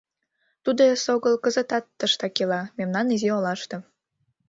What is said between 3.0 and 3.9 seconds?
изи олаште.